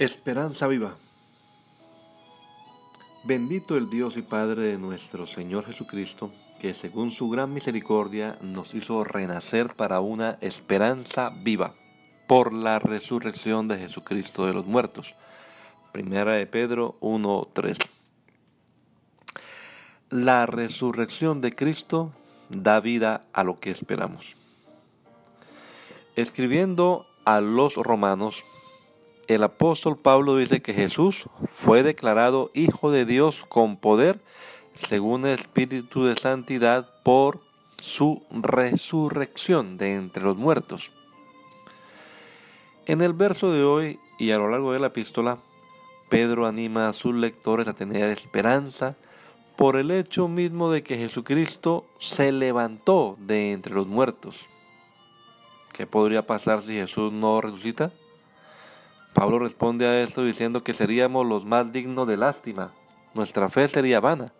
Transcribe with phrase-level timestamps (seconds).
[0.00, 0.96] Esperanza viva.
[3.22, 8.74] Bendito el Dios y Padre de nuestro Señor Jesucristo, que según su gran misericordia nos
[8.74, 11.74] hizo renacer para una esperanza viva
[12.26, 15.14] por la resurrección de Jesucristo de los muertos.
[15.92, 17.78] Primera de Pedro 1:3.
[20.10, 22.10] La resurrección de Cristo
[22.48, 24.34] da vida a lo que esperamos.
[26.16, 28.44] Escribiendo a los romanos,
[29.28, 34.20] el apóstol Pablo dice que Jesús fue declarado Hijo de Dios con poder
[34.74, 37.40] según el Espíritu de Santidad por
[37.80, 40.90] su resurrección de entre los muertos.
[42.86, 45.38] En el verso de hoy y a lo largo de la epístola,
[46.08, 48.96] Pedro anima a sus lectores a tener esperanza
[49.56, 54.46] por el hecho mismo de que Jesucristo se levantó de entre los muertos.
[55.72, 57.90] ¿Qué podría pasar si Jesús no resucita?
[59.14, 62.72] Pablo responde a esto diciendo que seríamos los más dignos de lástima,
[63.14, 64.32] nuestra fe sería vana.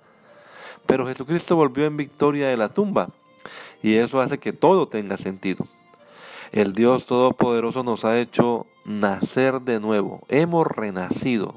[0.85, 3.09] Pero Jesucristo volvió en victoria de la tumba
[3.83, 5.67] y eso hace que todo tenga sentido.
[6.51, 11.55] El Dios Todopoderoso nos ha hecho nacer de nuevo, hemos renacido.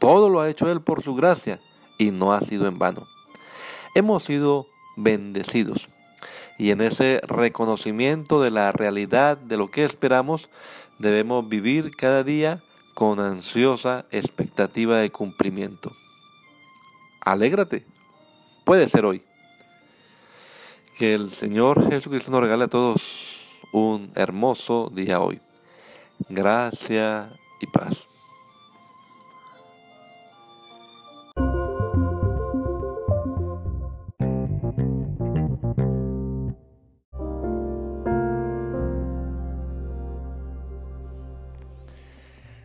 [0.00, 1.60] Todo lo ha hecho Él por su gracia
[1.98, 3.06] y no ha sido en vano.
[3.94, 4.66] Hemos sido
[4.96, 5.88] bendecidos
[6.58, 10.50] y en ese reconocimiento de la realidad de lo que esperamos,
[10.98, 12.62] debemos vivir cada día
[12.94, 15.92] con ansiosa expectativa de cumplimiento.
[17.20, 17.86] Alégrate,
[18.64, 19.22] puede ser hoy.
[20.98, 25.40] Que el Señor Jesucristo nos regale a todos un hermoso día hoy.
[26.28, 27.30] Gracia
[27.60, 28.08] y paz.